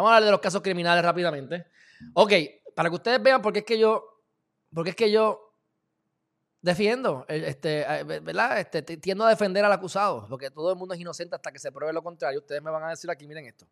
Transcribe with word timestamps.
Vamos 0.00 0.12
a 0.12 0.16
hablar 0.16 0.28
de 0.28 0.30
los 0.30 0.40
casos 0.40 0.62
criminales 0.62 1.04
rápidamente. 1.04 1.66
Ok, 2.14 2.32
para 2.74 2.88
que 2.88 2.94
ustedes 2.94 3.22
vean 3.22 3.42
por 3.42 3.52
qué 3.52 3.58
es 3.58 3.64
que 3.66 3.78
yo, 3.78 4.24
porque 4.72 4.90
es 4.90 4.96
que 4.96 5.10
yo 5.10 5.54
defiendo, 6.62 7.26
eh, 7.28 7.44
este, 7.48 7.82
eh, 7.82 8.04
¿verdad? 8.04 8.60
Este, 8.60 8.82
tiendo 8.96 9.26
a 9.26 9.28
defender 9.28 9.62
al 9.62 9.72
acusado, 9.72 10.26
porque 10.26 10.50
todo 10.50 10.72
el 10.72 10.78
mundo 10.78 10.94
es 10.94 11.00
inocente 11.00 11.36
hasta 11.36 11.52
que 11.52 11.58
se 11.58 11.70
pruebe 11.70 11.92
lo 11.92 12.02
contrario. 12.02 12.40
Ustedes 12.40 12.62
me 12.62 12.70
van 12.70 12.84
a 12.84 12.88
decir 12.88 13.10
aquí, 13.10 13.26
miren 13.26 13.44
esto. 13.44 13.66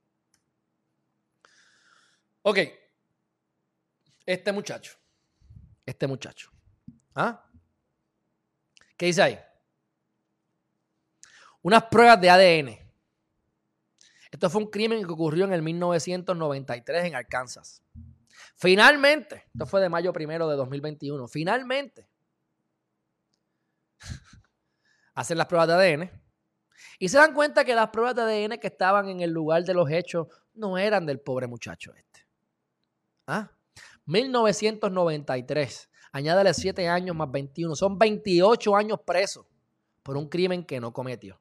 Ok, 2.42 2.58
este 4.26 4.52
muchacho, 4.52 4.98
este 5.86 6.06
muchacho, 6.06 6.50
¿ah? 7.14 7.42
¿Qué 8.98 9.06
dice 9.06 9.22
ahí? 9.22 9.40
Unas 11.62 11.84
pruebas 11.84 12.20
de 12.20 12.28
ADN. 12.28 12.87
Esto 14.38 14.50
fue 14.50 14.62
un 14.62 14.70
crimen 14.70 15.04
que 15.04 15.12
ocurrió 15.12 15.46
en 15.46 15.52
el 15.52 15.62
1993 15.62 17.06
en 17.06 17.16
Arkansas. 17.16 17.82
Finalmente, 18.54 19.46
esto 19.52 19.66
fue 19.66 19.80
de 19.80 19.88
mayo 19.88 20.12
primero 20.12 20.48
de 20.48 20.54
2021, 20.54 21.26
finalmente 21.26 22.08
hacen 25.16 25.38
las 25.38 25.48
pruebas 25.48 25.66
de 25.66 25.74
ADN 25.74 26.22
y 27.00 27.08
se 27.08 27.18
dan 27.18 27.34
cuenta 27.34 27.64
que 27.64 27.74
las 27.74 27.88
pruebas 27.88 28.14
de 28.14 28.22
ADN 28.22 28.60
que 28.60 28.68
estaban 28.68 29.08
en 29.08 29.22
el 29.22 29.30
lugar 29.32 29.64
de 29.64 29.74
los 29.74 29.90
hechos 29.90 30.28
no 30.54 30.78
eran 30.78 31.04
del 31.04 31.18
pobre 31.18 31.48
muchacho 31.48 31.92
este. 31.92 32.24
¿Ah? 33.26 33.50
1993. 34.04 35.90
Añádale 36.12 36.54
7 36.54 36.88
años 36.88 37.16
más 37.16 37.28
21. 37.28 37.74
Son 37.74 37.98
28 37.98 38.76
años 38.76 39.00
preso 39.04 39.48
por 40.04 40.16
un 40.16 40.28
crimen 40.28 40.64
que 40.64 40.78
no 40.78 40.92
cometió. 40.92 41.40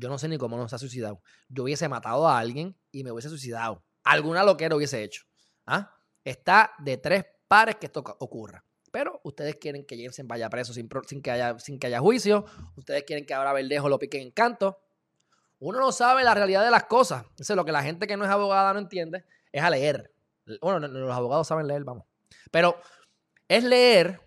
Yo 0.00 0.08
no 0.08 0.18
sé 0.18 0.28
ni 0.28 0.38
cómo 0.38 0.56
no 0.56 0.66
se 0.68 0.74
ha 0.74 0.78
suicidado. 0.78 1.22
Yo 1.48 1.64
hubiese 1.64 1.88
matado 1.88 2.26
a 2.26 2.38
alguien 2.38 2.74
y 2.90 3.04
me 3.04 3.12
hubiese 3.12 3.28
suicidado. 3.28 3.84
Alguna 4.02 4.42
loquera 4.42 4.74
hubiese 4.74 5.02
hecho. 5.02 5.24
¿Ah? 5.66 5.94
Está 6.24 6.72
de 6.78 6.96
tres 6.96 7.24
pares 7.46 7.76
que 7.76 7.86
esto 7.86 8.02
ocurra. 8.18 8.64
Pero 8.90 9.20
ustedes 9.24 9.56
quieren 9.56 9.84
que 9.84 9.96
Jensen 9.96 10.26
vaya 10.26 10.48
preso 10.48 10.72
sin, 10.72 10.88
que 11.22 11.30
haya, 11.30 11.58
sin 11.58 11.78
que 11.78 11.86
haya 11.86 12.00
juicio. 12.00 12.46
Ustedes 12.76 13.04
quieren 13.04 13.26
que 13.26 13.34
ahora 13.34 13.52
Verdejo 13.52 13.88
lo 13.88 13.98
pique 13.98 14.20
en 14.20 14.30
canto. 14.30 14.80
Uno 15.58 15.78
no 15.78 15.92
sabe 15.92 16.24
la 16.24 16.34
realidad 16.34 16.64
de 16.64 16.70
las 16.70 16.84
cosas. 16.84 17.26
Eso 17.38 17.52
es 17.52 17.56
lo 17.56 17.64
que 17.66 17.72
la 17.72 17.82
gente 17.82 18.06
que 18.06 18.16
no 18.16 18.24
es 18.24 18.30
abogada 18.30 18.72
no 18.72 18.78
entiende. 18.78 19.24
Es 19.52 19.62
a 19.62 19.68
leer. 19.68 20.12
Bueno, 20.62 20.88
los 20.88 21.14
abogados 21.14 21.46
saben 21.46 21.68
leer, 21.68 21.84
vamos. 21.84 22.04
Pero 22.50 22.80
es 23.46 23.62
leer 23.64 24.20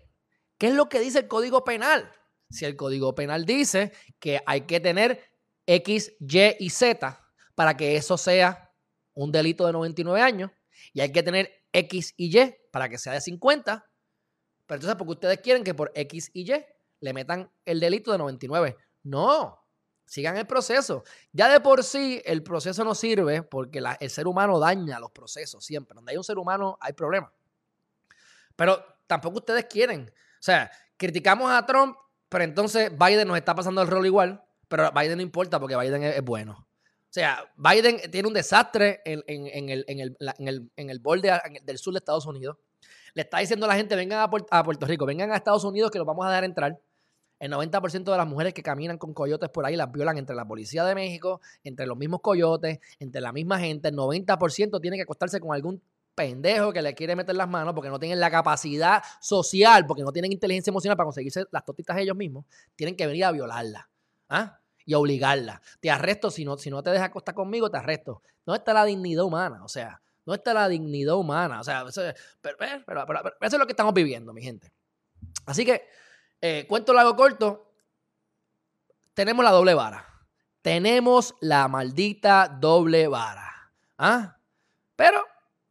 qué 0.56 0.68
es 0.68 0.74
lo 0.74 0.88
que 0.88 1.00
dice 1.00 1.18
el 1.18 1.28
Código 1.28 1.64
Penal. 1.64 2.10
Si 2.48 2.64
el 2.64 2.76
Código 2.76 3.14
Penal 3.14 3.44
dice 3.44 3.92
que 4.20 4.40
hay 4.46 4.62
que 4.62 4.78
tener 4.78 5.33
X, 5.66 6.12
Y 6.20 6.56
y 6.58 6.70
Z 6.70 7.20
para 7.54 7.76
que 7.76 7.96
eso 7.96 8.16
sea 8.18 8.72
un 9.14 9.32
delito 9.32 9.66
de 9.66 9.72
99 9.72 10.20
años 10.20 10.50
y 10.92 11.00
hay 11.00 11.12
que 11.12 11.22
tener 11.22 11.50
X 11.72 12.14
y 12.16 12.38
Y 12.38 12.54
para 12.70 12.88
que 12.88 12.98
sea 12.98 13.12
de 13.12 13.20
50. 13.20 13.90
Pero 14.66 14.76
entonces, 14.76 14.96
porque 14.96 15.12
ustedes 15.12 15.38
quieren 15.38 15.64
que 15.64 15.74
por 15.74 15.92
X 15.94 16.30
y 16.32 16.50
Y 16.50 16.64
le 17.00 17.12
metan 17.12 17.50
el 17.64 17.80
delito 17.80 18.12
de 18.12 18.18
99. 18.18 18.76
No, 19.04 19.64
sigan 20.06 20.36
el 20.36 20.46
proceso. 20.46 21.04
Ya 21.32 21.48
de 21.48 21.60
por 21.60 21.84
sí 21.84 22.22
el 22.24 22.42
proceso 22.42 22.84
no 22.84 22.94
sirve 22.94 23.42
porque 23.42 23.82
el 24.00 24.10
ser 24.10 24.26
humano 24.26 24.58
daña 24.58 24.98
los 24.98 25.10
procesos 25.10 25.64
siempre. 25.64 25.94
Donde 25.94 26.12
hay 26.12 26.18
un 26.18 26.24
ser 26.24 26.38
humano 26.38 26.78
hay 26.80 26.92
problemas. 26.92 27.30
Pero 28.56 28.82
tampoco 29.06 29.38
ustedes 29.38 29.66
quieren. 29.66 30.10
O 30.10 30.42
sea, 30.44 30.70
criticamos 30.96 31.50
a 31.50 31.64
Trump, 31.66 31.96
pero 32.28 32.44
entonces 32.44 32.90
Biden 32.96 33.28
nos 33.28 33.36
está 33.36 33.54
pasando 33.54 33.82
el 33.82 33.88
rol 33.88 34.06
igual, 34.06 34.43
pero 34.74 34.90
Biden 34.90 35.18
no 35.18 35.22
importa 35.22 35.60
porque 35.60 35.76
Biden 35.76 36.02
es, 36.02 36.20
bueno. 36.24 36.54
O 36.58 37.10
sea, 37.10 37.48
Biden 37.56 38.10
tiene 38.10 38.26
un 38.26 38.34
desastre 38.34 39.02
en, 39.04 39.22
el, 39.28 39.84
en, 39.86 40.90
el, 40.90 40.98
borde 40.98 41.30
del 41.62 41.78
sur 41.78 41.94
de 41.94 41.98
Estados 41.98 42.26
Unidos. 42.26 42.56
Le 43.14 43.22
está 43.22 43.38
diciendo 43.38 43.66
a 43.66 43.68
la 43.68 43.76
gente, 43.76 43.94
vengan 43.94 44.18
a, 44.18 44.24
a 44.24 44.64
Puerto 44.64 44.84
Rico, 44.86 45.06
vengan 45.06 45.30
a 45.30 45.36
Estados 45.36 45.62
Unidos 45.62 45.92
que 45.92 45.98
los 45.98 46.06
vamos 46.08 46.26
a 46.26 46.30
dejar 46.30 46.42
entrar. 46.42 46.80
El 47.38 47.52
90% 47.52 48.02
de 48.02 48.16
las 48.16 48.26
mujeres 48.26 48.52
que 48.52 48.64
caminan 48.64 48.98
con 48.98 49.14
coyotes 49.14 49.48
por 49.48 49.64
ahí 49.64 49.76
las 49.76 49.92
violan 49.92 50.18
entre 50.18 50.34
la 50.34 50.44
policía 50.44 50.84
de 50.84 50.96
México, 50.96 51.40
entre 51.62 51.86
los 51.86 51.96
mismos 51.96 52.20
coyotes, 52.20 52.80
entre 52.98 53.20
la 53.20 53.32
misma 53.32 53.60
gente. 53.60 53.90
El 53.90 53.94
90% 53.94 54.80
tiene 54.80 54.96
que 54.96 55.04
acostarse 55.04 55.38
con 55.38 55.54
algún 55.54 55.80
pendejo 56.16 56.72
que 56.72 56.82
le 56.82 56.96
quiere 56.96 57.14
meter 57.14 57.36
las 57.36 57.48
manos 57.48 57.74
porque 57.74 57.90
no 57.90 58.00
tienen 58.00 58.18
la 58.18 58.28
capacidad 58.28 59.04
social, 59.20 59.86
porque 59.86 60.02
no 60.02 60.10
tienen 60.10 60.32
inteligencia 60.32 60.72
emocional 60.72 60.96
para 60.96 61.04
conseguirse 61.04 61.44
las 61.52 61.64
totitas 61.64 61.96
ellos 61.98 62.16
mismos, 62.16 62.44
tienen 62.74 62.96
que 62.96 63.06
venir 63.06 63.24
a 63.24 63.30
violarla 63.30 63.88
¿ah? 64.28 64.58
Y 64.84 64.94
obligarla. 64.94 65.60
Te 65.80 65.90
arresto 65.90 66.30
si 66.30 66.44
no, 66.44 66.56
si 66.58 66.70
no 66.70 66.82
te 66.82 66.90
dejas 66.90 67.08
acostar 67.08 67.34
conmigo, 67.34 67.70
te 67.70 67.78
arresto. 67.78 68.22
No 68.46 68.54
está 68.54 68.72
la 68.72 68.84
dignidad 68.84 69.24
humana, 69.24 69.64
o 69.64 69.68
sea, 69.68 70.00
no 70.26 70.34
está 70.34 70.54
la 70.54 70.68
dignidad 70.68 71.16
humana, 71.16 71.60
o 71.60 71.64
sea, 71.64 71.84
eso, 71.88 72.02
pero, 72.40 72.56
eso 72.60 73.34
es 73.40 73.52
lo 73.54 73.66
que 73.66 73.72
estamos 73.72 73.94
viviendo, 73.94 74.32
mi 74.32 74.42
gente. 74.42 74.72
Así 75.46 75.64
que, 75.64 75.86
eh, 76.40 76.66
cuento 76.68 76.92
largo 76.92 77.16
corto, 77.16 77.72
tenemos 79.14 79.44
la 79.44 79.50
doble 79.50 79.74
vara. 79.74 80.06
Tenemos 80.62 81.34
la 81.40 81.68
maldita 81.68 82.48
doble 82.48 83.06
vara. 83.06 83.70
¿Ah? 83.98 84.38
Pero 84.96 85.22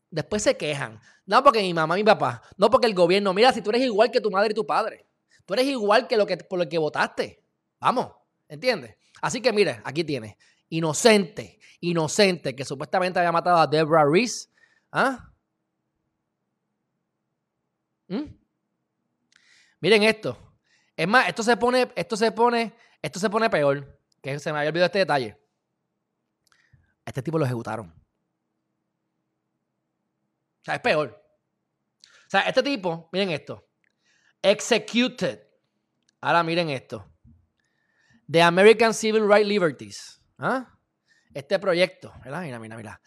después 0.09 0.43
se 0.43 0.55
quejan. 0.55 0.99
No 1.25 1.43
porque 1.43 1.61
mi 1.61 1.73
mamá, 1.73 1.95
mi 1.95 2.03
papá, 2.03 2.41
no 2.57 2.69
porque 2.69 2.87
el 2.87 2.93
gobierno. 2.93 3.33
Mira, 3.33 3.51
si 3.51 3.61
tú 3.61 3.69
eres 3.69 3.81
igual 3.81 4.11
que 4.11 4.21
tu 4.21 4.29
madre 4.29 4.51
y 4.51 4.53
tu 4.53 4.65
padre, 4.65 5.05
tú 5.45 5.53
eres 5.53 5.65
igual 5.65 6.07
que 6.07 6.17
lo 6.17 6.25
que 6.25 6.37
por 6.37 6.59
lo 6.59 6.67
que 6.67 6.77
votaste. 6.77 7.41
Vamos, 7.79 8.11
¿entiendes? 8.53 8.95
Así 9.21 9.41
que 9.41 9.51
mire, 9.51 9.81
aquí 9.83 10.03
tienes. 10.03 10.35
Inocente, 10.69 11.59
inocente, 11.79 12.55
que 12.55 12.63
supuestamente 12.63 13.19
había 13.19 13.31
matado 13.31 13.57
a 13.57 13.67
Deborah 13.67 14.05
Reese. 14.05 14.49
¿Ah? 14.91 15.31
¿Mm? 18.07 18.25
Miren 19.79 20.03
esto. 20.03 20.37
Es 20.95 21.07
más, 21.07 21.27
esto 21.27 21.41
se 21.43 21.57
pone, 21.57 21.91
esto 21.95 22.15
se 22.15 22.31
pone, 22.31 22.75
esto 23.01 23.19
se 23.19 23.29
pone 23.29 23.49
peor. 23.49 23.99
Que 24.21 24.39
se 24.39 24.53
me 24.53 24.59
había 24.59 24.69
olvidado 24.69 24.85
este 24.85 24.99
detalle. 24.99 25.37
Este 27.05 27.21
tipo 27.21 27.37
lo 27.37 27.45
ejecutaron. 27.45 27.87
O 30.61 30.63
sea, 30.63 30.75
es 30.75 30.81
peor. 30.81 31.21
O 32.01 32.29
sea, 32.29 32.41
este 32.41 32.63
tipo, 32.63 33.09
miren 33.11 33.31
esto. 33.31 33.67
Executed. 34.41 35.41
Ahora 36.21 36.43
miren 36.43 36.69
esto. 36.69 37.12
The 38.31 38.41
American 38.41 38.93
Civil 38.93 39.27
Rights 39.27 39.47
Liberties. 39.47 40.21
¿Ah? 40.37 40.67
Este 41.33 41.59
proyecto, 41.59 42.13
¿verdad? 42.23 42.43
Mira, 42.43 42.59
mira, 42.59 42.77
mira. 42.77 43.01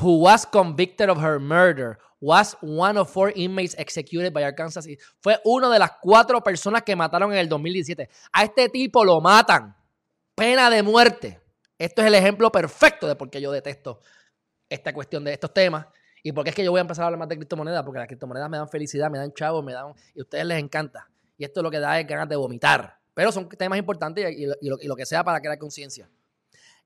Who 0.00 0.20
was 0.20 0.46
convicted 0.46 1.08
of 1.08 1.18
her 1.18 1.40
murder 1.40 1.98
was 2.20 2.56
one 2.60 2.98
of 2.98 3.10
four 3.10 3.32
inmates 3.34 3.74
executed 3.78 4.32
by 4.32 4.44
Arkansas. 4.44 4.86
Fue 5.20 5.38
una 5.44 5.68
de 5.70 5.78
las 5.78 5.92
cuatro 6.00 6.42
personas 6.42 6.82
que 6.82 6.94
mataron 6.94 7.32
en 7.32 7.38
el 7.38 7.48
2017. 7.48 8.08
A 8.32 8.44
este 8.44 8.68
tipo 8.68 9.04
lo 9.04 9.20
matan. 9.20 9.76
Pena 10.34 10.70
de 10.70 10.82
muerte. 10.82 11.40
Esto 11.78 12.02
es 12.02 12.08
el 12.08 12.14
ejemplo 12.14 12.52
perfecto 12.52 13.08
de 13.08 13.16
por 13.16 13.30
qué 13.30 13.40
yo 13.40 13.50
detesto 13.50 14.00
esta 14.68 14.92
cuestión 14.92 15.24
de 15.24 15.32
estos 15.32 15.52
temas 15.52 15.86
¿Y 16.22 16.32
por 16.32 16.44
qué 16.44 16.50
es 16.50 16.56
que 16.56 16.64
yo 16.64 16.70
voy 16.70 16.78
a 16.78 16.82
empezar 16.82 17.04
a 17.04 17.06
hablar 17.06 17.18
más 17.18 17.28
de 17.28 17.36
criptomonedas? 17.36 17.82
Porque 17.82 17.98
las 17.98 18.08
criptomonedas 18.08 18.50
me 18.50 18.58
dan 18.58 18.68
felicidad, 18.68 19.10
me 19.10 19.18
dan 19.18 19.32
chavos, 19.32 19.64
me 19.64 19.72
dan. 19.72 19.94
Y 20.14 20.20
a 20.20 20.22
ustedes 20.22 20.44
les 20.44 20.58
encanta. 20.58 21.08
Y 21.38 21.44
esto 21.44 21.60
es 21.60 21.64
lo 21.64 21.70
que 21.70 21.80
da 21.80 21.98
es 21.98 22.06
ganas 22.06 22.28
de 22.28 22.36
vomitar. 22.36 22.99
Pero 23.14 23.32
son 23.32 23.48
temas 23.48 23.78
importantes 23.78 24.34
y, 24.36 24.46
lo, 24.86 24.96
que 24.96 25.06
sea 25.06 25.24
para 25.24 25.40
crear 25.40 25.58
conciencia. 25.58 26.08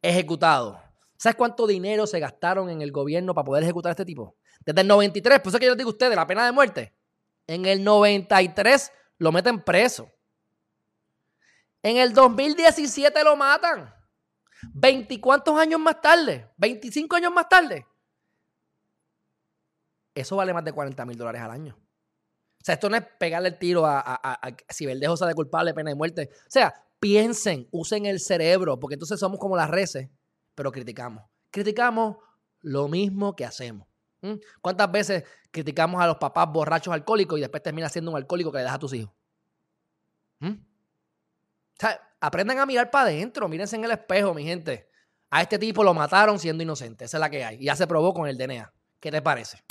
Ejecutado. 0.03 0.81
¿Sabes 1.17 1.37
cuánto 1.37 1.67
dinero 1.67 2.07
se 2.07 2.19
gastaron 2.19 2.71
en 2.71 2.83
el 2.83 2.93
gobierno 2.93 3.35
para 3.35 3.45
poder 3.45 3.63
ejecutar 3.63 3.91
a 3.91 3.93
este 3.93 4.05
tipo? 4.05 4.37
Desde 4.65 4.81
el 4.81 4.89
93, 4.89 5.41
por 5.41 5.49
eso 5.49 5.57
es 5.57 5.61
que 5.61 5.67
yo 5.67 5.73
les 5.73 5.79
digo 5.79 5.91
a 5.91 5.93
ustedes, 5.93 6.17
la 6.17 6.27
pena 6.27 6.45
de 6.45 6.53
muerte. 6.53 6.93
En 7.47 7.67
el 7.67 7.85
93 7.85 8.93
lo 9.19 9.33
meten 9.33 9.63
preso. 9.63 10.11
En 11.83 11.99
el 11.99 12.13
2017 12.15 13.23
lo 13.25 13.37
matan. 13.37 13.95
¿Veinticuántos 14.73 15.59
años 15.59 15.79
más 15.79 16.01
tarde? 16.01 16.51
¿25 16.59 17.17
años 17.17 17.33
más 17.33 17.49
tarde? 17.49 17.87
eso 20.15 20.37
vale 20.37 20.55
más 20.55 20.65
de 20.65 20.73
40 20.73 21.05
mil 21.05 21.17
dólares 21.17 21.43
al 21.43 21.51
año. 21.51 21.77
O 22.65 22.67
sea, 22.67 22.77
esto 22.77 22.89
no 22.89 22.97
es 22.97 23.05
pegarle 23.19 23.51
el 23.51 23.59
tiro 23.59 23.85
a, 23.85 24.01
a, 24.03 24.57
si 24.71 24.87
Verdejo 24.87 25.17
de 25.17 25.35
culpable, 25.35 25.75
pena 25.75 25.91
de 25.91 25.97
muerte. 25.97 26.31
O 26.33 26.49
sea, 26.51 26.73
piensen, 26.99 27.69
usen 27.71 28.07
el 28.07 28.21
cerebro, 28.21 28.81
porque 28.81 28.95
entonces 28.95 29.21
somos 29.21 29.39
como 29.39 29.55
las 29.55 29.69
reces, 29.69 30.09
pero 30.55 30.73
criticamos. 30.73 31.25
Criticamos 31.51 32.17
lo 32.63 32.89
mismo 32.89 33.37
que 33.37 33.45
hacemos. 33.45 33.87
¿Cuántas 34.63 34.91
veces 34.91 35.25
criticamos 35.51 36.01
a 36.01 36.07
los 36.07 36.17
papás 36.17 36.51
borrachos 36.51 36.95
alcohólicos 36.95 37.37
y 37.37 37.43
después 37.43 37.63
termina 37.63 37.91
siendo 37.91 38.13
un 38.13 38.17
alcohólico 38.17 38.51
que 38.51 38.57
le 38.57 38.65
das 38.65 38.77
a 38.77 38.79
tus 38.79 38.95
hijos? 38.95 39.13
O 40.41 40.57
sea, 41.79 42.01
aprendan 42.19 42.61
a 42.61 42.65
mirar 42.65 42.91
para 42.91 43.09
adentro, 43.09 43.47
mírense 43.47 43.77
en 43.77 43.85
el 43.85 43.91
espejo, 43.91 44.33
mi 44.33 44.43
gente. 44.43 44.89
A 45.29 45.43
este 45.43 45.59
tipo 45.59 45.85
lo 45.85 45.93
mataron 45.93 46.39
siendo 46.39 46.63
inocente, 46.63 47.05
esa 47.05 47.19
es 47.19 47.21
la 47.21 47.29
que 47.29 47.45
hay. 47.45 47.57
Y 47.57 47.65
ya 47.67 47.77
se 47.77 47.87
probó 47.87 48.15
con 48.15 48.27
el 48.27 48.39
DNA. 48.39 48.73
¿Qué 49.01 49.11
te 49.11 49.21
parece? 49.21 49.63